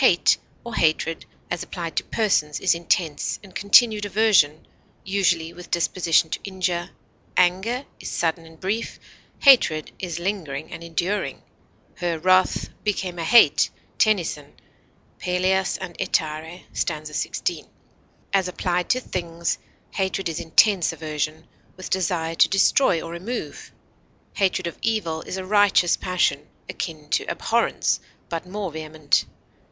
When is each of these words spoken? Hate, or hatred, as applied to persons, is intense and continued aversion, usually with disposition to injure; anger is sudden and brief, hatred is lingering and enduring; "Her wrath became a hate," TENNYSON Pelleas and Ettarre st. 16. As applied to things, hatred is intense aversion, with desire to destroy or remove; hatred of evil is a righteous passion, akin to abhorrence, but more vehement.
Hate, 0.00 0.36
or 0.64 0.74
hatred, 0.74 1.26
as 1.48 1.62
applied 1.62 1.94
to 1.94 2.02
persons, 2.02 2.58
is 2.58 2.74
intense 2.74 3.38
and 3.40 3.54
continued 3.54 4.04
aversion, 4.04 4.66
usually 5.04 5.52
with 5.52 5.70
disposition 5.70 6.28
to 6.30 6.40
injure; 6.42 6.90
anger 7.36 7.86
is 8.00 8.10
sudden 8.10 8.44
and 8.46 8.58
brief, 8.58 8.98
hatred 9.38 9.92
is 10.00 10.18
lingering 10.18 10.72
and 10.72 10.82
enduring; 10.82 11.40
"Her 11.98 12.18
wrath 12.18 12.68
became 12.82 13.16
a 13.20 13.24
hate," 13.24 13.70
TENNYSON 13.98 14.54
Pelleas 15.20 15.78
and 15.80 15.94
Ettarre 16.00 16.62
st. 16.72 17.06
16. 17.06 17.68
As 18.32 18.48
applied 18.48 18.90
to 18.90 18.98
things, 18.98 19.56
hatred 19.92 20.28
is 20.28 20.40
intense 20.40 20.92
aversion, 20.92 21.46
with 21.76 21.90
desire 21.90 22.34
to 22.34 22.48
destroy 22.48 23.00
or 23.00 23.12
remove; 23.12 23.70
hatred 24.34 24.66
of 24.66 24.76
evil 24.82 25.22
is 25.22 25.36
a 25.36 25.46
righteous 25.46 25.96
passion, 25.96 26.48
akin 26.68 27.08
to 27.10 27.24
abhorrence, 27.30 28.00
but 28.28 28.48
more 28.48 28.72
vehement. 28.72 29.24